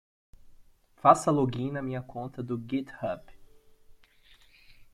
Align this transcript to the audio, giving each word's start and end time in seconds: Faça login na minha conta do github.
Faça 0.95 1.29
login 1.31 1.69
na 1.73 1.79
minha 1.83 2.01
conta 2.01 2.41
do 2.41 2.57
github. 2.57 3.21